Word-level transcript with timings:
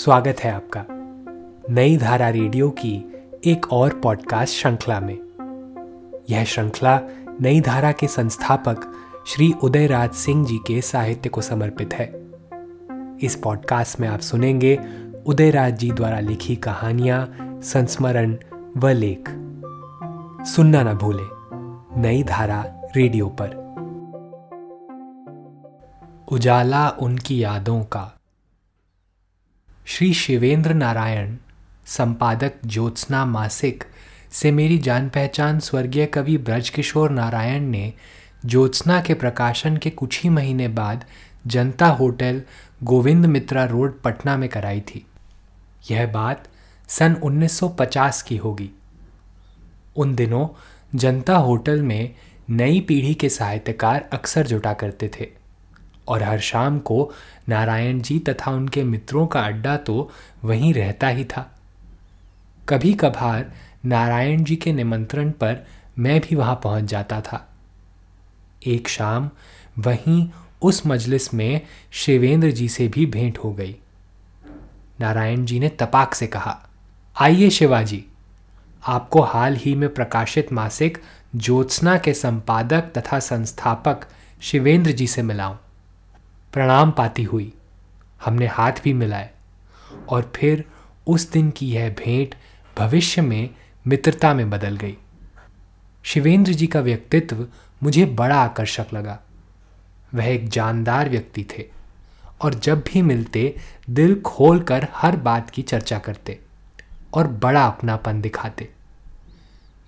स्वागत 0.00 0.36
है 0.40 0.52
आपका 0.52 0.84
नई 1.74 1.96
धारा 1.96 2.28
रेडियो 2.28 2.70
की 2.70 3.04
एक 3.46 3.72
और 3.72 3.94
पॉडकास्ट 3.94 4.54
श्रृंखला 4.54 5.00
में। 5.00 5.18
यह 6.30 6.44
श्रृंखला 6.44 7.00
नई 7.40 7.60
धारा 7.60 7.92
के 7.92 8.06
संस्थापक 8.06 8.92
श्री 9.26 9.52
उदयराज 9.62 10.10
सिंह 10.10 10.46
जी 10.46 10.56
के 10.56 10.80
साहित्य 10.80 11.28
को 11.28 11.40
समर्पित 11.40 11.94
है। 11.94 12.06
इस 13.22 13.40
पॉडकास्ट 13.44 14.00
में 14.00 14.08
आप 14.08 14.20
सुनेंगे 14.20 14.80
उदयराज 15.26 15.78
जी 15.78 15.92
द्वारा 15.92 16.20
लिखी 16.20 16.56
कहानियाँ, 16.56 17.36
संस्मरण 17.62 18.36
व 18.76 18.88
लेख। 18.88 19.28
सुनना 20.46 20.82
न 20.82 20.94
भूले, 20.94 21.26
नई 22.00 22.22
धारा 22.22 22.64
रेडियो 22.96 23.36
पर। 23.42 23.60
उजाला 26.32 26.88
उनकी 26.88 27.42
यादों 27.42 27.84
का 27.84 28.19
श्री 29.92 30.14
शिवेंद्र 30.14 30.74
नारायण, 30.74 31.36
संपादक 31.86 32.52
ज्योत्सना 32.66 33.24
मासिक 33.24 33.84
से 34.32 34.50
मेरी 34.50 34.78
जान 34.78 35.08
पहचान 35.08 35.58
स्वर्गीय 35.58 36.06
कवि 36.06 36.38
ब्रजकिशोर 36.38 37.10
नारायण 37.10 37.62
ने 37.62 37.92
ज्योत्सना 38.46 39.00
के 39.00 39.14
प्रकाशन 39.14 39.76
के 39.76 39.90
कुछ 39.90 40.22
ही 40.22 40.28
महीने 40.28 40.68
बाद 40.68 41.04
जनता 41.46 41.86
होटल 41.86 42.42
गोविंद 42.82 43.26
मित्रा 43.26 43.64
रोड, 43.64 44.00
पटना 44.02 44.36
में 44.36 44.48
कराई 44.48 44.80
थी। 44.80 45.06
यह 45.90 46.06
बात 46.06 46.48
सन 46.88 47.16
1950 47.22 48.22
की 48.22 48.36
होगी। 48.36 48.70
उन 49.96 50.14
दिनों 50.14 50.48
जनता 50.98 51.36
होटल 51.36 51.82
में 51.82 52.14
नई 52.50 52.80
पीढ़ी 52.80 53.14
के 53.14 53.28
साहित्यकार 53.28 54.08
अक्सर 54.12 54.46
जुटा 54.46 54.72
करते 54.72 55.10
थे। 55.20 55.39
और 56.10 56.22
हर 56.22 56.40
शाम 56.40 56.78
को 56.78 57.12
नारायण 57.48 58.00
जी 58.00 58.18
तथा 58.18 58.50
उनके 58.50 58.84
मित्रों 58.84 59.26
का 59.26 59.40
अड्डा 59.40 59.76
तो 59.76 60.10
वहीं 60.44 60.74
रहता 60.74 61.08
ही 61.08 61.24
था। 61.24 61.50
कभी 62.68 62.92
कभार 62.94 63.52
नारायण 63.84 64.44
जी 64.44 64.56
के 64.56 64.72
निमंत्रण 64.72 65.30
पर 65.30 65.66
मैं 65.98 66.20
भी 66.20 66.36
वहाँ 66.36 66.60
पहुँच 66.64 66.84
जाता 66.84 67.20
था। 67.20 67.46
एक 68.66 68.88
शाम 68.88 69.30
वहीं 69.78 70.28
उस 70.62 70.82
मजलिस 70.86 71.32
में 71.34 71.60
शिवेंद्र 71.92 72.50
जी 72.50 72.68
से 72.68 72.88
भी 72.88 73.06
भेंट 73.06 73.38
हो 73.38 73.52
गई। 73.52 73.76
नारायण 75.00 75.44
जी 75.44 75.60
ने 75.60 75.68
तपाक 75.68 76.14
से 76.14 76.26
कहा, 76.26 76.58
आइए 77.16 77.50
शिवाजी, 77.50 78.04
आपको 78.84 79.22
हाल 79.22 79.56
ही 79.56 79.74
में 79.74 79.88
प्रकाशित 79.94 80.52
मासिक 80.52 80.98
ज्योत्सना 81.36 81.96
के 81.98 82.14
संपादक 82.14 82.92
तथा 82.96 83.18
संस्थापक 83.18 84.06
शिवेंद्र 84.42 84.92
जी 84.92 85.06
से 85.06 85.22
मिलाऊं 85.22 85.56
प्रणाम 86.52 86.90
पाती 86.90 87.22
हुई। 87.22 87.52
हमने 88.24 88.46
हाथ 88.46 88.72
भी 88.84 88.92
मिलाए 88.92 89.30
और 90.08 90.32
फिर 90.36 90.64
उस 91.06 91.30
दिन 91.32 91.50
की 91.50 91.72
यह 91.72 91.90
भेंट 91.90 92.34
भविष्य 92.78 93.22
में 93.22 93.50
मित्रता 93.86 94.34
में 94.34 94.50
बदल 94.50 94.76
गई। 94.76 94.96
शिवेंद्र 96.02 96.52
जी 96.52 96.66
का 96.66 96.80
व्यक्तित्व 96.80 97.46
मुझे 97.82 98.04
बड़ा 98.04 98.36
आकर्षक 98.36 98.86
लगा। 98.94 99.18
वह 100.14 100.24
एक 100.24 100.48
जानदार 100.48 101.08
व्यक्ति 101.08 101.44
थे 101.44 101.64
और 102.40 102.54
जब 102.54 102.80
भी 102.80 103.02
मिलते, 103.02 103.56
दिल 103.90 104.20
खोलकर 104.20 104.88
हर 104.94 105.16
बात 105.16 105.50
की 105.50 105.62
चर्चा 105.62 105.98
करते 105.98 106.38
और 107.14 107.26
बड़ा 107.26 107.66
अपनापन 107.66 108.20
दिखाते। 108.20 108.68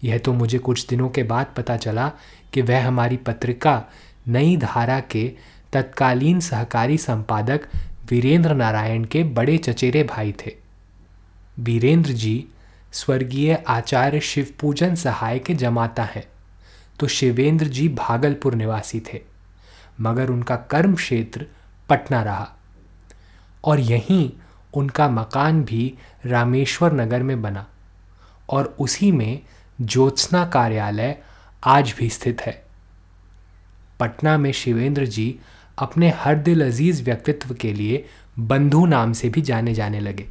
यह 0.05 0.19
तो 0.19 0.33
मुझे 0.33 0.59
कुछ 0.59 0.87
दिनों 0.87 1.09
के 1.09 1.23
बाद 1.23 1.47
पता 1.57 1.77
चला 1.77 2.13
कि 2.53 2.63
वह 2.63 2.87
हमारी 2.87 3.17
पत्रिका 3.17 3.85
नई 4.29 4.57
धारा 4.57 5.01
के 5.01 5.33
तत्कालीन 5.73 6.41
सहकारी 6.41 6.98
संपादक 6.98 7.69
वीरेंद्र 8.11 8.55
नारायण 8.55 9.05
के 9.05 9.23
बड़े 9.25 9.56
चचेरे 9.59 10.03
भाई 10.05 10.33
थे। 10.39 10.55
वीरेंद्र 11.59 12.12
जी 12.12 12.45
स्वर्गीय 12.92 13.55
आचार्य 13.69 14.20
शिवपूजन 14.20 14.95
सहाय 14.95 15.39
के 15.39 15.55
जमाता 15.55 16.05
हैं 16.05 16.25
तो 17.01 17.06
शिवेंद्र 17.09 17.67
जी 17.67 17.89
भागलपुर 17.89 18.55
निवासी 18.55 19.01
थे, 19.02 19.20
मगर 20.01 20.30
उनका 20.30 20.57
कर्म 20.70 20.95
क्षेत्र 20.95 21.47
पटना 21.89 22.23
रहा। 22.23 22.48
और 23.64 23.80
यहीं 23.80 24.30
उनका 24.74 25.08
मकान 25.08 25.63
भी 25.64 25.95
रामेश्वर 26.27 26.92
नगर 26.92 27.23
में 27.23 27.41
बना, 27.42 27.67
और 28.48 28.74
उसी 28.80 29.11
में 29.13 29.41
ज्योत्सना 29.80 30.45
कार्यालय 30.47 31.17
आज 31.64 31.95
भी 31.98 32.08
स्थित 32.08 32.41
है। 32.41 32.63
पटना 34.01 34.36
में 34.39 34.52
शिवेंद्र 34.52 35.07
जी 35.07 35.35
अपने 35.79 36.11
हर 36.11 36.35
दिल 36.35 36.67
अज़ीज़ 36.67 37.03
व्यक्तित्व 37.03 37.55
के 37.55 37.73
लिए 37.73 38.07
बंधु 38.39 38.87
नाम 38.87 39.13
से 39.13 39.29
भी 39.29 39.43
जाने 39.43 39.75
जाने 39.75 40.01
लगे। 40.01 40.27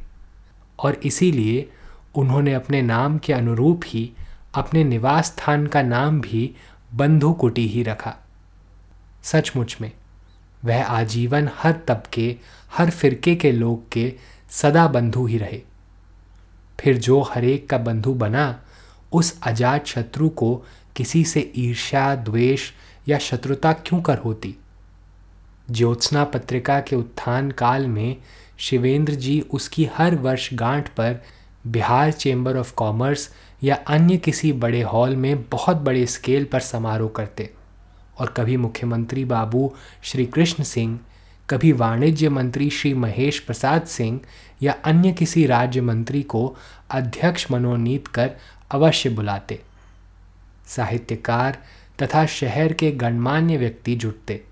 और 0.78 0.94
इसीलिए 0.94 1.70
उन्होंने 2.14 2.54
अपने 2.54 2.82
नाम 2.82 3.18
के 3.18 3.32
अनुरूप 3.32 3.80
ही 3.86 4.12
अपने 4.54 4.84
निवास 4.84 5.26
स्थान 5.26 5.66
का 5.66 5.82
नाम 5.82 6.20
भी 6.20 6.54
बंधु 6.94 7.32
कुटी 7.32 7.66
ही 7.66 7.82
रखा। 7.82 8.14
सचमुच 9.22 9.76
में, 9.80 9.92
वह 10.64 10.84
आजीवन 10.84 11.50
हर 11.54 11.72
तबके, 11.72 12.36
हर 12.76 12.90
फिरके 12.90 13.36
के 13.36 13.52
लोग 13.52 13.92
के 13.92 14.14
सदा 14.50 14.86
बंधु 14.86 15.26
ही 15.26 15.38
रहे। 15.38 15.62
फिर 16.80 16.98
जो 16.98 17.20
हरेक 17.20 17.68
का 17.68 17.78
बंधु 17.78 18.14
बना, 18.14 18.62
उस 19.12 19.40
अजात 19.42 19.86
शत्रु 19.86 20.28
को 20.28 20.64
किसी 20.96 21.24
से 21.24 21.52
ईर्ष्या, 21.56 22.16
द्वेष 22.16 22.70
या 23.08 23.18
शत्रुता 23.18 23.72
क्यों 23.72 24.02
कर 24.02 24.18
होती? 24.18 24.56
ज्योत्सना 25.70 26.24
पत्रिका 26.24 26.80
के 26.80 26.96
उत्थान 26.96 27.50
काल 27.50 27.86
में 27.86 28.16
शिवेंद्र 28.58 29.14
जी 29.14 29.40
उसकी 29.40 29.88
हर 29.96 30.14
वर्ष 30.14 30.54
गांठ 30.54 30.88
पर 30.88 31.22
बिहार 31.66 32.12
चेंबर 32.12 32.56
ऑफ़ 32.56 32.74
कॉमर्स 32.74 33.28
या 33.62 33.74
अन्य 33.74 34.16
किसी 34.16 34.52
बड़े 34.52 34.82
हॉल 34.82 35.16
में 35.16 35.42
बहुत 35.42 35.76
बड़े 35.76 36.06
स्केल 36.06 36.44
पर 36.44 36.60
समारोह 36.60 37.10
करते 37.16 37.50
और 38.18 38.34
कभी 38.36 38.56
मुख्यमंत्री 38.56 39.24
बाबू 39.24 39.74
श्री 40.02 40.26
कृष्ण 40.26 40.64
सिंह, 40.64 41.00
कभी 41.50 41.72
वाणिज्य 41.72 42.28
मंत्री 42.28 42.70
श्री 42.70 42.94
महेश 42.94 43.38
प्रसाद 43.38 43.82
सिंह 43.82 44.20
या 44.62 44.72
अन्य 44.84 45.12
किसी 45.12 45.46
राज्य 45.46 45.80
मंत्री 45.80 46.22
को 46.22 46.56
अध्यक्ष 46.90 47.50
मनोनीत 47.50 48.08
कर 48.08 48.30
अवश्य 48.70 49.10
बुलाते। 49.10 49.60
साहित्यकार 50.66 51.58
तथा 52.02 52.26
शहर 52.26 52.72
के 52.72 52.90
गणमान्य 52.90 53.56
व्यक्ति 53.56 53.96
जुटते। 53.96 54.51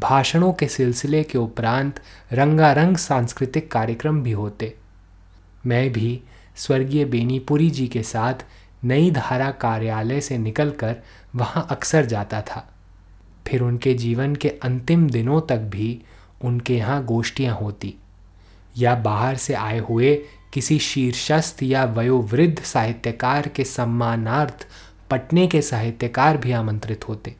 भाषणों 0.00 0.52
के 0.52 0.66
सिलसिले 0.68 1.22
के 1.22 1.38
उपरांत 1.38 2.00
रंगारंग 2.32 2.96
सांस्कृतिक 2.96 3.70
कार्यक्रम 3.72 4.22
भी 4.22 4.32
होते। 4.32 4.74
मैं 5.66 5.90
भी 5.92 6.20
स्वर्गीय 6.56 7.04
बेनीपुरी 7.04 7.70
जी 7.70 7.86
के 7.88 8.02
साथ 8.02 8.44
नई 8.84 9.10
धारा 9.10 9.50
कार्यालय 9.50 10.20
से 10.20 10.38
निकलकर 10.38 10.96
वहाँ 11.36 11.66
अक्सर 11.70 12.06
जाता 12.06 12.40
था। 12.42 12.66
फिर 13.46 13.62
उनके 13.62 13.94
जीवन 13.94 14.34
के 14.34 14.48
अंतिम 14.48 15.08
दिनों 15.10 15.40
तक 15.40 15.58
भी 15.70 16.00
उनके 16.44 16.76
यहाँ 16.76 17.04
गोष्ठियाँ 17.04 17.56
होती, 17.56 17.94
या 18.78 18.94
बाहर 18.94 19.36
से 19.36 19.54
आए 19.54 19.78
हुए 19.78 20.14
किसी 20.52 20.78
शीर्षस्थ 20.78 21.62
या 21.62 21.84
वयोवृद्ध 21.86 22.62
साहित्यकार 22.62 23.48
के 23.48 23.64
सम्मानार्थ 23.64 24.66
पटने 25.10 25.46
के 25.46 25.62
साहित्यकार 25.62 26.36
भी 26.36 26.52
आमंत्रित 26.52 27.08
होते। 27.08 27.34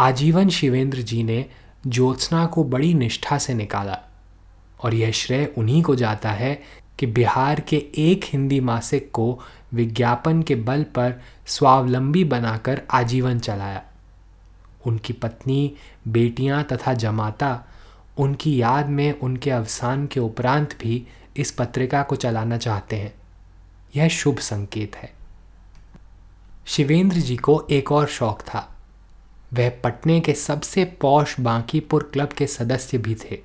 आजीवन 0.00 0.48
शिवेंद्र 0.48 0.98
जी 0.98 1.22
ने 1.22 1.46
ज्योत्सना 1.86 2.46
को 2.46 2.64
बड़ी 2.64 2.94
निष्ठा 2.94 3.38
से 3.38 3.54
निकाला 3.54 3.98
और 4.84 4.94
यह 4.94 5.10
श्रेय 5.10 5.54
उन्हीं 5.58 5.82
को 5.82 5.96
जाता 5.96 6.30
है 6.30 6.62
कि 6.98 7.06
बिहार 7.06 7.60
के 7.60 7.76
एक 7.96 8.20
हिंदी 8.24 8.60
मासिक 8.60 9.10
को 9.12 9.40
विज्ञापन 9.74 10.42
के 10.42 10.54
बल 10.54 10.82
पर 10.82 11.22
स्वावलंबी 11.46 12.24
बनाकर 12.24 12.82
आजीवन 12.90 13.38
चलाया। 13.38 13.82
उनकी 14.86 15.12
पत्नी, 15.12 15.72
बेटियाँ 16.08 16.64
तथा 16.64 16.94
जमाता, 16.94 17.64
उनकी 18.18 18.60
याद 18.60 18.86
में 18.86 19.20
उनके 19.20 19.50
अवसान 19.50 20.06
के 20.06 20.20
उपरांत 20.20 20.78
भी 20.80 21.06
इस 21.36 21.50
पत्रिका 21.50 22.02
को 22.02 22.16
चलाना 22.16 22.56
चाहते 22.56 22.96
हैं। 22.96 23.14
यह 23.96 24.08
शुभ 24.08 24.38
संकेत 24.38 24.96
है। 24.96 25.12
शिवेंद्र 26.66 27.16
जी 27.16 27.36
को 27.36 27.66
एक 27.70 27.92
और 27.92 28.06
शौक 28.06 28.40
था। 28.40 28.76
वह 29.54 29.70
पटने 29.84 30.20
के 30.20 30.32
सबसे 30.32 30.84
पौष 31.00 31.34
बांकीपुर 31.40 32.10
क्लब 32.12 32.28
के 32.28 32.46
सदस्य 32.46 32.98
भी 32.98 33.14
थे, 33.14 33.38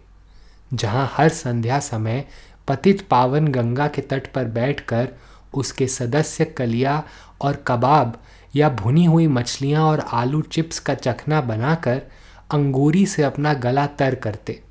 जहाँ 0.73 1.09
हर 1.13 1.29
संध्या 1.29 1.79
समय 1.79 2.25
पतित 2.67 3.07
पावन 3.09 3.47
गंगा 3.47 3.87
के 3.87 4.01
तट 4.01 4.31
पर 4.33 4.45
बैठकर 4.45 5.07
उसके 5.53 5.87
सदस्य 5.87 6.45
कलिया 6.45 7.03
और 7.41 7.63
कबाब 7.67 8.19
या 8.55 8.69
भुनी 8.69 9.05
हुई 9.05 9.27
मछलियाँ 9.27 9.83
और 9.83 9.99
आलू 9.99 10.41
चिप्स 10.41 10.79
का 10.79 10.93
चखना 10.93 11.41
बनाकर 11.41 12.01
अंगूरी 12.51 13.05
से 13.05 13.23
अपना 13.23 13.53
गला 13.53 13.85
तर 13.87 14.15
करते 14.15 14.61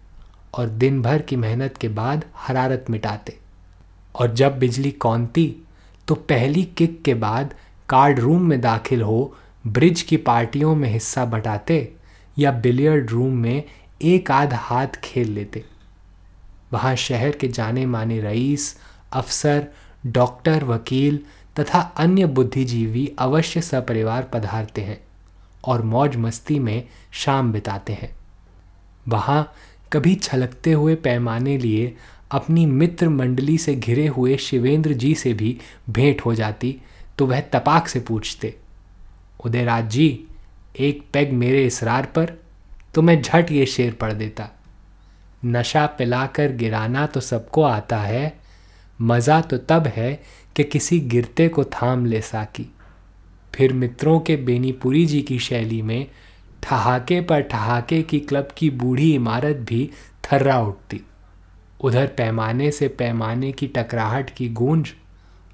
और 0.54 0.69
दिन 0.69 1.02
भर 1.02 1.22
की 1.22 1.37
मेहनत 1.37 1.76
के 1.76 1.88
बाद 1.88 2.25
हरारत 2.37 2.84
मिटाते। 2.90 3.38
और 4.14 4.32
जब 4.34 4.58
बिजली 4.58 4.90
कौनती 4.90 5.54
तो 6.08 6.14
पहली 6.14 6.62
किक 6.78 7.02
के 7.02 7.14
बाद 7.14 7.54
कार्ड 7.88 8.19
रूम 8.20 8.42
में 8.42 8.60
दाखिल 8.60 9.02
हो 9.02 9.37
ब्रिज 9.66 10.02
की 10.02 10.16
पार्टियों 10.16 10.75
में 10.75 10.88
हिस्सा 10.88 11.25
बटाते 11.25 11.93
या 12.38 12.50
बिलियर्ड 12.52 13.11
रूम 13.11 13.32
में 13.32 13.62
एक 14.02 14.31
आध 14.31 14.52
हाथ 14.52 14.96
खेल 15.05 15.31
लेते। 15.31 15.64
वहाँ 16.72 16.94
शहर 16.96 17.31
के 17.31 17.49
जाने 17.49 17.87
माने 17.87 18.20
रईस, 18.20 18.76
अफसर, 19.12 19.66
डॉक्टर, 20.06 20.64
वकील 20.64 21.19
तथा 21.61 21.81
अन्य 21.96 22.26
बुद्धिजीवी 22.26 23.11
अवश्य 23.19 23.61
सपरिवार 23.61 24.22
पधारते 24.22 24.82
हैं 24.82 24.99
और 25.64 25.82
मौज 25.82 26.16
मस्ती 26.16 26.58
में 26.58 26.88
शाम 27.12 27.52
बिताते 27.52 27.93
हैं। 27.93 28.14
वहाँ 29.08 29.52
कभी 29.93 30.14
छलकते 30.14 30.72
हुए 30.72 30.94
पैमाने 30.94 31.56
लिए 31.58 31.94
अपनी 32.32 32.66
मित्र 32.66 33.08
मंडली 33.08 33.56
से 33.58 33.75
घिरे 33.75 34.06
हुए 34.06 34.37
शिवेंद्र 34.37 34.93
जी 34.93 35.14
से 35.14 35.32
भी 35.32 35.56
भेंट 35.90 36.20
हो 36.20 36.34
जाती 36.34 36.76
तो 37.19 37.26
वह 37.26 37.40
तपाक 37.40 37.88
से 37.88 38.00
पूछते 38.00 38.55
उदयराज 39.44 39.91
जी, 39.91 40.26
एक 40.76 41.02
पैग 41.12 41.32
मेरे 41.32 41.64
इसरार 41.67 42.06
पर 42.08 42.32
तो 42.94 43.02
मैं 43.02 43.20
झट 43.23 43.50
ये 43.50 43.67
शेर 43.67 43.93
पढ़ 43.93 44.12
देता। 44.12 44.49
नशा 45.44 45.85
पिलाकर 45.99 46.52
गिराना 46.52 47.06
तो 47.06 47.20
सबको 47.20 47.62
आता 47.62 47.99
है, 47.99 48.32
मज़ा 48.99 49.41
तो 49.41 49.56
तब 49.61 49.87
है 49.87 50.12
कि 50.56 50.64
किसी 50.64 50.99
गिरते 51.00 51.49
को 51.49 51.64
थाम 51.64 52.06
ले 52.06 52.20
साकी। 52.23 52.67
फिर 53.55 53.73
मित्रों 53.73 54.19
के 54.20 54.37
बेनीपुरी 54.37 55.05
जी 55.06 55.20
की 55.23 55.38
शैली 55.38 55.81
में 55.82 56.06
ठहाके 56.62 57.20
पर 57.20 57.40
ठहाके 57.43 58.02
की 58.02 58.20
क्लब 58.20 58.49
की 58.56 58.70
बूढ़ी 58.73 59.12
इमारत 59.14 59.56
भी 59.69 59.88
थर्रा 60.25 60.61
उठती। 60.61 61.00
उधर 61.81 62.06
पैमाने 62.08 62.70
से 62.70 62.88
पैमाने 62.90 63.52
की 63.52 63.67
टकराहट 63.69 64.31
की 64.31 64.49
गूंज, 64.50 64.93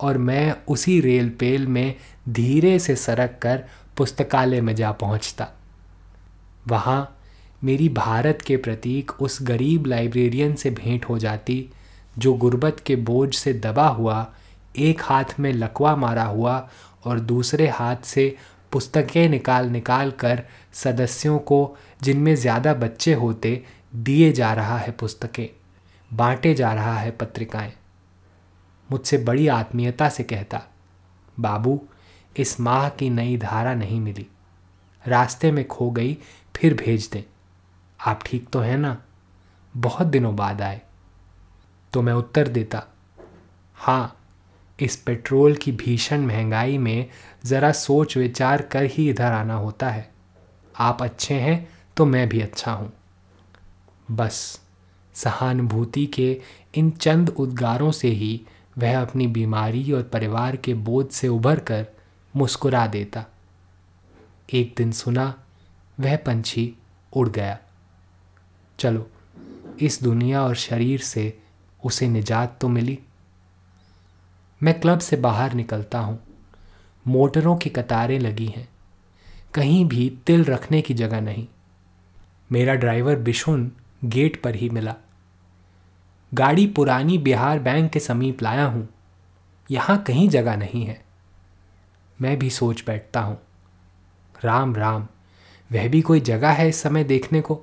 और 0.01 0.19
मैं 0.19 0.55
उसी 0.69 1.01
रेल 1.01 1.29
पेल 1.31 1.67
में 1.67 1.95
धीरे 2.31 2.79
से 2.79 2.97
सरक 2.97 3.39
कर 3.43 3.65
पुस्तकालय 3.97 4.61
में 4.61 4.75
जा 4.75 4.91
पहुँचता। 4.93 5.49
वहाँ 6.69 7.17
मेरी 7.65 7.89
भारत 7.89 8.43
के 8.43 8.57
प्रतीक 8.57 9.11
उस 9.23 9.39
गरीब 9.43 9.87
लाइब्रेरियन 9.87 10.55
से 10.55 10.71
भेंट 10.71 11.05
हो 11.05 11.19
जाती, 11.19 11.69
जो 12.19 12.35
गुर्बत 12.35 12.81
के 12.87 12.97
बोझ 12.97 13.35
से 13.35 13.53
दबा 13.55 13.87
हुआ, 13.89 14.27
एक 14.79 15.03
हाथ 15.03 15.39
में 15.41 15.53
लकवा 15.53 15.95
मारा 15.97 16.25
हुआ 16.25 16.69
और 17.05 17.21
दूसरे 17.21 17.69
हाथ 17.69 18.05
से 18.05 18.35
पुस्तकें 18.73 19.29
निकाल 19.29 19.69
निकाल 19.69 20.11
कर 20.11 20.43
सदस्यों 20.73 21.39
को, 21.39 21.77
जिनमें 22.03 22.35
ज़्यादा 22.35 22.75
बच्चे 22.75 23.15
होते, 23.15 23.63
दिए 23.95 24.33
जा 24.33 24.53
रहा 24.53 24.79
है 24.79 24.91
पुस्तकें, 24.91 25.49
बांटे 26.11 26.55
जा 26.55 26.73
रहा 26.73 26.99
है 26.99 27.11
पत्रिकाएँ। 27.11 27.73
मुझसे 28.89 29.19
बड़ी 29.19 29.49
आत्मीयता 29.49 30.09
से 30.09 30.23
कहता, 30.23 30.63
बाबू 31.41 31.81
इस 32.37 32.61
माह 32.61 32.89
की 32.89 33.11
नई 33.11 33.37
धारा 33.37 33.75
नहीं 33.75 34.01
मिली। 34.01 34.27
रास्ते 35.07 35.53
में 35.53 35.69
खो 35.69 35.91
गई, 35.91 36.19
फिर 36.57 36.75
भेज 36.75 37.11
दें। 37.13 37.23
आप 38.07 38.21
ठीक 38.27 38.49
तो 38.49 38.61
हैं 38.61 38.79
ना? 38.79 39.03
बहुत 39.77 40.07
दिनों 40.07 40.37
बाद 40.37 40.63
आए। 40.63 40.81
तो 41.93 42.03
मैं 42.03 42.13
उत्तर 42.13 42.49
देता 42.49 42.83
हाँ 43.75 44.17
इस 44.81 44.97
पेट्रोल 44.97 45.55
की 45.55 45.73
भीषण 45.73 46.21
महँगाई 46.21 46.79
में 46.79 47.07
ज़रा 47.45 47.73
सोच 47.73 48.17
विचार 48.17 48.63
कर 48.63 48.83
ही 48.83 49.11
इधर 49.11 49.33
आना 49.33 49.55
होता 49.55 49.91
है। 49.91 50.11
आप 50.79 51.03
अच्छे 51.03 51.35
हैं 51.35 51.69
तो 51.97 52.05
मैं 52.05 52.29
भी 52.29 52.41
अच्छा 52.41 52.73
हूँ। 52.73 52.93
बस, 54.11 54.61
सहानुभूति 55.15 56.07
के 56.07 56.41
इन 56.75 56.91
चंद 56.91 57.29
उद्गारों 57.29 57.91
से 57.91 58.09
ही 58.09 58.41
वह 58.79 59.03
अपनी 59.03 59.27
बीमारी 59.27 59.93
और 59.93 60.03
परिवार 60.03 60.57
के 60.57 60.75
बोझ 60.75 61.07
से 61.07 61.29
उभर 61.29 61.59
कर 61.59 61.87
मुस्कुरा 62.37 62.87
देता। 62.87 63.25
एक 64.55 64.75
दिन 64.77 64.93
सुना, 64.93 65.45
वह 66.01 66.17
पंछी 66.17 66.75
उड़ 67.17 67.29
गया। 67.29 67.59
चलो, 68.79 69.11
इस 69.81 70.03
दुनिया 70.03 70.43
और 70.43 70.55
शरीर 70.55 71.01
से 71.01 71.39
उसे 71.85 72.09
निजात 72.09 72.59
तो 72.61 72.69
मिली। 72.69 72.99
मैं 74.63 74.81
क्लब 74.81 74.99
से 74.99 75.17
बाहर 75.17 75.53
निकलता 75.53 75.99
हूँ। 75.99 76.21
मोटरों 77.07 77.57
की 77.57 77.71
कतारें 77.71 78.19
लगी 78.19 78.47
हैं। 78.47 78.69
कहीं 79.55 79.85
भी 79.85 80.19
तिल 80.27 80.45
रखने 80.45 80.83
की 80.83 80.95
जगह 80.95 81.21
नहीं। 81.21 81.49
मेरा 82.53 82.75
ड्राइवर 82.75 83.17
बिशुन 83.17 83.73
गेट 84.05 84.43
पर 84.43 84.55
ही 84.55 84.71
मिला। 84.71 84.95
गाड़ी 86.35 86.67
पुरानी 86.67 87.19
बिहार 87.19 87.59
बैंक 87.59 87.93
के 87.93 88.01
समीप 88.01 88.43
लाया 88.43 88.65
हूँ। 88.65 88.89
यहाँ 89.71 90.03
कहीं 90.03 90.29
जगह 90.29 90.57
नहीं 90.57 90.87
है। 90.87 91.10
मैं 92.23 92.39
भी 92.39 92.51
सोच 92.51 92.83
बैठता 92.87 93.21
हूँ। 93.21 93.39
राम 94.45 94.75
राम, 94.77 95.07
वह 95.71 95.89
भी 95.89 96.01
कोई 96.01 96.21
जगह 96.21 96.51
है 96.51 96.69
इस 96.69 96.83
समय 96.83 97.05
देखने 97.05 97.41
को? 97.41 97.61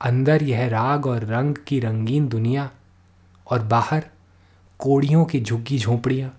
अंदर 0.00 0.42
यह 0.42 0.68
राग 0.68 1.06
और 1.06 1.24
रंग 1.24 1.54
की 1.66 1.80
रंगीन 1.80 2.28
दुनिया 2.28 2.70
और 3.46 3.62
बाहर 3.62 4.04
कोड़ियों 4.78 5.24
की 5.24 5.40
झुग्गी 5.40 5.78
झोंपड़ियाँ। 5.78 6.34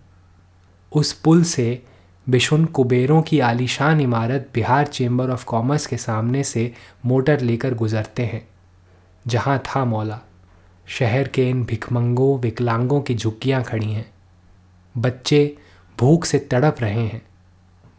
उस 0.92 1.14
पुल 1.14 1.44
से 1.44 1.84
बिशुन 2.28 2.66
कुबेरों 2.66 3.22
की 3.22 3.40
आलीशान 3.40 4.02
इमारत 4.02 4.50
बिहार 4.54 4.88
चेंबर 4.88 5.30
ऑफ़ 5.30 5.46
कॉमर्स 5.46 5.86
के 5.86 5.98
सामने 5.98 6.44
से 6.44 6.74
मोटर 7.06 7.40
लेकर 7.40 7.74
गुजरते 7.74 8.26
हैं, 8.26 8.48
जहाँ 9.28 9.58
था 9.60 9.86
मौला। 9.86 10.20
शहर 10.88 11.28
के 11.28 11.50
इन 11.50 11.64
भिकमंगों 11.64 12.40
विकलांगों 12.40 13.02
की 13.02 13.16
झुग्गियाँ 13.16 13.64
खड़ी 13.64 13.92
हैं। 13.92 14.06
बच्चे 14.98 15.58
भूख 16.00 16.26
से 16.26 16.40
तड़प 16.40 16.76
रहे 16.80 17.02
हैं। 17.02 17.22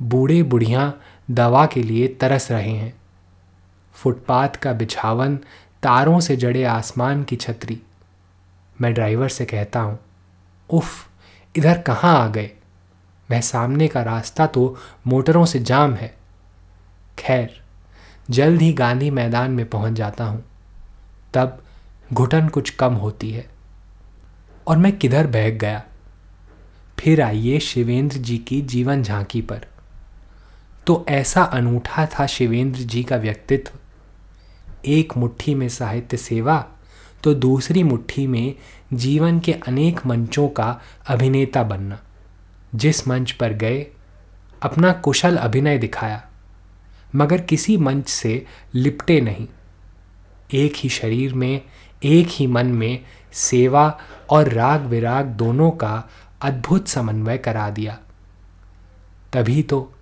बूढ़े 0.02 0.42
बुढ़ियाँ 0.42 1.00
दवा 1.30 1.66
के 1.66 1.82
लिए 1.82 2.08
तरस 2.08 2.50
रहे 2.50 2.70
हैं। 2.70 2.94
फुटपाथ 3.94 4.48
का 4.48 4.72
बिछावन 4.72 5.36
तारों 5.82 6.20
से 6.20 6.36
जड़े 6.36 6.64
आसमान 6.64 7.22
की 7.24 7.36
छतरी। 7.36 7.80
मैं 8.80 8.94
ड्राइवर 8.94 9.28
से 9.28 9.44
कहता 9.44 9.80
हूँ, 9.80 9.98
उफ, 10.70 11.08
इधर 11.54 11.78
कहाँ 11.78 12.14
आ 12.18 12.28
गए? 12.28 12.50
वह 13.30 13.40
सामने 13.40 13.88
का 13.88 14.02
रास्ता 14.02 14.46
तो 14.46 14.76
मोटरों 15.06 15.44
से 15.44 15.58
जाम 15.58 15.94
है। 15.94 16.14
खैर, 17.18 17.62
जल्द 18.30 18.62
ही 18.62 18.72
गांधी 18.72 19.10
मैदान 19.10 19.50
में 19.50 19.66
पहुँच 19.66 19.92
जाता 19.92 20.24
हूँ। 20.24 20.44
तब 21.34 21.62
घुटन 22.12 22.48
कुछ 22.48 22.70
कम 22.70 22.94
होती 22.94 23.30
है 23.30 23.46
और 24.66 24.76
मैं 24.76 24.96
किधर 24.98 25.26
बहक 25.26 25.52
गया? 25.52 25.82
फिर 27.04 27.22
आइए 27.22 27.60
शिवेंद्र 27.60 28.16
जी 28.16 28.38
की 28.38 28.60
जीवन 28.60 29.02
झांकी 29.02 29.40
पर। 29.40 29.66
तो 30.86 31.06
ऐसा 31.08 31.42
अनूठा 31.42 32.06
था 32.06 32.26
शिवेंद्र 32.26 32.80
जी 32.80 33.02
का 33.04 33.16
व्यक्तित्व। 33.16 33.78
एक 34.86 35.16
मुट्ठी 35.16 35.54
में 35.54 35.68
साहित्य 35.68 36.16
सेवा 36.16 36.66
तो 37.22 37.34
दूसरी 37.34 37.82
मुट्ठी 37.82 38.26
में 38.26 38.54
जीवन 38.92 39.40
के 39.40 39.52
अनेक 39.52 40.06
मंचों 40.06 40.48
का 40.48 40.80
अभिनेता 41.06 41.62
बनना। 41.62 42.00
जिस 42.74 43.08
मंच 43.08 43.32
पर 43.32 43.52
गए, 43.52 43.86
अपना 44.62 44.92
कुशल 44.92 45.36
अभिनय 45.36 45.78
दिखाया, 45.78 46.24
मगर 47.16 47.40
किसी 47.40 47.76
मंच 47.76 48.08
से 48.08 48.46
लिपटे 48.74 49.20
नहीं। 49.20 49.46
एक 50.54 50.72
ही 50.76 50.88
शरीर 50.88 51.34
में, 51.34 51.62
एक 52.04 52.26
ही 52.30 52.46
मन 52.46 52.66
में 52.66 53.04
सेवा 53.32 54.00
और 54.30 54.48
राग 54.48 54.82
विराग 54.82 55.26
दोनों 55.26 55.70
का 55.70 56.10
अद्भुत 56.42 56.88
समन्वय 56.88 57.38
करा 57.38 57.70
दिया। 57.70 57.98
तभी 59.32 59.62
तो 59.62 59.94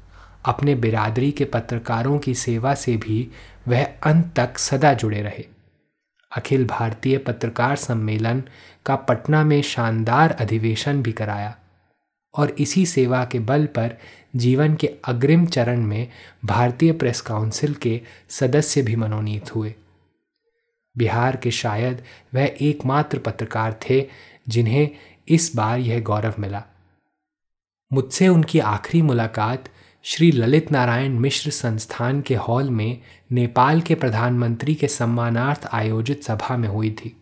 अपने 0.45 0.75
बिरादरी 0.75 1.31
के 1.33 1.45
पत्रकारों 1.45 2.19
की 2.19 2.35
सेवा 2.35 2.75
से 2.75 2.97
भी 2.97 3.29
वह 3.69 3.85
अंत 3.85 4.33
तक 4.37 4.59
सदा 4.59 4.93
जुड़े 4.93 5.23
रहे। 5.23 5.47
अखिल 6.33 6.67
भारतीय 6.67 7.19
पत्रकार 7.19 7.77
सम्मेलन 7.77 8.43
का 8.87 8.97
पटना 8.97 9.45
में 9.45 9.63
शानदार 9.63 10.31
अधिवेशन 10.31 11.03
भी 11.03 11.13
कराया 11.13 11.55
और 12.35 12.51
इसी 12.51 12.87
सेवा 12.87 13.25
के 13.25 13.39
बल 13.39 13.67
पर 13.67 13.97
जीवन 14.37 14.75
के 14.75 14.87
अग्रिम 15.05 15.47
चरण 15.47 15.81
में 15.81 16.09
भारतीय 16.45 16.93
प्रेस 16.93 17.21
काउंसिल 17.21 17.75
के 17.75 18.01
सदस्य 18.31 18.83
भी 18.83 18.97
मनोनीत 18.97 19.55
हुए। 19.55 19.75
बिहार 20.97 21.37
के 21.37 21.51
शायद 21.51 22.03
वह 22.35 22.57
एकमात्र 22.61 23.19
पत्रकार 23.19 23.79
थे 23.91 24.09
जिन्हें 24.49 24.91
इस 25.29 25.51
बार 25.57 25.79
यह 25.79 26.01
गौरव 26.01 26.35
मिला। 26.39 26.63
मुझसे 27.91 28.29
उनकी 28.29 28.59
आखिरी 28.59 29.03
मुलाकात 29.03 29.69
श्री 30.05 30.31
ललित 30.33 30.71
नारायण 30.73 31.19
मिश्र 31.19 31.51
संस्थान 31.51 32.21
के 32.21 32.35
हॉल 32.35 32.71
में 32.71 33.01
नेपाल 33.33 33.81
के 33.81 33.95
प्रधानमंत्री 33.95 34.75
के 34.75 34.89
सम्मानार्थ 34.89 35.69
आयोजित 35.73 36.23
सभा 36.25 36.57
में 36.57 36.69
हुई 36.69 36.91
थी। 36.91 37.17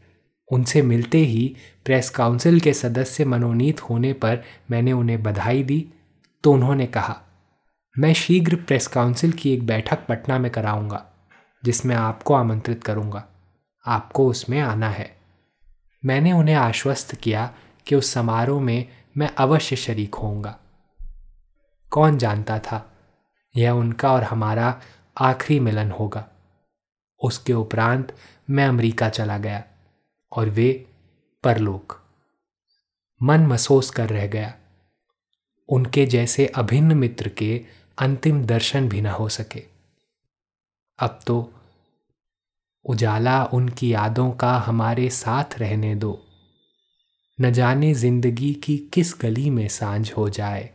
उनसे 0.51 0.83
मिलते 0.83 1.19
ही 1.19 1.57
प्रेस 1.85 2.11
काउंसिल 2.11 2.61
के 2.61 2.73
सदस्य 2.73 3.25
मनोनीत 3.25 3.81
होने 3.81 4.13
पर 4.13 4.43
मैंने 4.71 4.93
उन्हें 4.93 5.23
बधाई 5.23 5.63
दी 5.63 5.87
तो 6.45 6.53
उन्होंने 6.53 6.87
कहा, 6.87 7.17
मैं 7.97 8.13
शीघ्र 8.15 8.57
प्रेस 8.57 8.87
काउंसिल 8.87 9.33
की 9.33 9.53
एक 9.53 9.67
बैठक 9.67 10.07
पटना 10.07 10.39
में 10.39 10.51
कराऊँगा, 10.51 11.05
जिसमें 11.63 11.95
आपको 11.97 12.35
आमंत्रित 12.35 12.85
करूँगा। 12.85 13.25
आपको 13.87 14.29
उसमें 14.29 14.61
आना 14.61 14.89
है। 14.89 15.11
मैंने 16.03 16.33
उन्हें 16.33 16.55
आश्वस्त 16.55 17.15
किया 17.15 17.51
कि 17.87 17.95
उस 17.95 18.13
समारोह 18.13 18.61
में 18.61 18.89
मैं 19.17 19.35
अवश्य 19.35 19.77
शरीक 19.77 20.15
होऊँगा। 20.15 20.59
कौन 21.91 22.19
जानता 22.19 22.59
था, 22.59 22.93
यह 23.57 23.71
उनका 23.71 24.13
और 24.13 24.23
हमारा 24.23 24.81
आखिरी 25.19 25.61
मिलन 25.61 25.91
होगा। 25.91 26.29
उसके 27.25 27.53
उपरांत 27.53 28.17
मैं 28.51 28.67
अमेरिका 28.67 29.09
चला 29.09 29.39
गया 29.39 29.65
और 30.33 30.49
वे 30.49 30.87
परलोक। 31.45 32.01
मन 33.23 33.41
महसूस 33.41 33.91
कर 33.91 34.09
रह 34.09 34.27
गया। 34.27 34.55
उनके 35.69 36.07
जैसे 36.07 36.47
अभिन्न 36.47 36.97
मित्र 36.97 37.29
के 37.29 37.67
अंतिम 37.99 38.45
दर्शन 38.45 38.89
भी 38.89 39.01
ना 39.01 39.13
हो 39.13 39.29
सके। 39.29 39.65
अब 40.99 41.21
तो 41.27 41.55
उजाला 42.85 43.45
उनकी 43.45 43.93
यादों 43.93 44.33
का 44.33 44.59
हमारे 44.59 45.11
साथ 45.11 45.45
रहने 45.59 45.95
दो। 45.95 46.30
न 47.43 47.53
जाने 47.53 47.95
ज़िंदगी 47.95 48.55
की 48.55 48.91
किस 48.93 49.15
गली 49.21 49.51
में 49.51 49.69
साँझ 49.69 50.13
हो 50.13 50.29
जाए। 50.29 50.71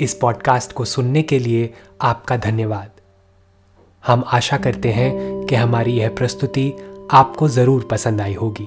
इस 0.00 0.18
पॉडकास्ट 0.20 0.72
को 0.72 0.84
सुनने 0.84 1.22
के 1.22 1.38
लिए 1.38 1.74
आपका 2.02 2.36
धन्यवाद। 2.36 2.90
हम 4.06 4.24
आशा 4.26 4.56
करते 4.56 4.88
हैं 4.88 5.46
कि 5.46 5.54
हमारी 5.54 5.92
यह 5.92 6.08
प्रस्तुति 6.08 6.72
आपको 7.10 7.48
ज़रूर 7.48 7.88
पसंद 7.90 8.20
आई 8.20 8.34
होगी। 8.34 8.64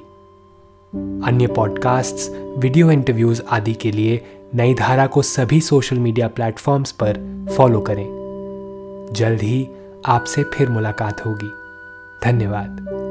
अन्य 1.27 1.47
पॉडकास्ट्स, 1.47 2.29
वीडियो 2.57 2.91
इंटरव्यूज़ 2.91 3.41
आदि 3.49 3.73
के 3.73 3.91
लिए 3.91 4.21
नई 4.55 4.73
धारा 4.73 5.07
को 5.07 5.21
सभी 5.21 5.61
सोशल 5.61 5.99
मीडिया 5.99 6.27
प्लेटफॉर्म्स 6.27 6.91
पर 6.91 7.45
फॉलो 7.57 7.81
करें। 7.81 8.07
जल्द 9.13 9.41
ही 9.41 9.67
आपसे 10.05 10.43
फिर 10.43 10.69
मुलाकात 10.69 11.25
होगी। 11.25 11.51
धन्यवाद। 12.23 13.08